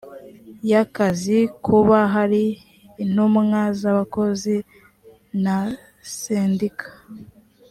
y 0.69 0.73
akazi 0.83 1.39
kuba 1.65 1.97
hari 2.13 2.43
intumwa 3.03 3.61
z 3.79 3.81
abakozi 3.91 4.55
na 5.43 5.57
sendika 6.19 6.87